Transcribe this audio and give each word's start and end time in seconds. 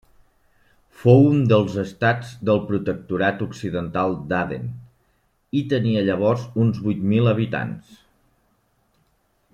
Fou 1.01 1.19
un 1.33 1.43
dels 1.51 1.75
estats 1.81 2.31
del 2.49 2.61
Protectorat 2.71 3.43
Occidental 3.47 4.17
d'Aden, 4.33 4.65
i 5.61 5.65
tenia 5.75 6.05
llavors 6.11 6.49
uns 6.65 6.83
vuit 6.87 7.07
mil 7.13 7.33
habitants. 7.35 7.97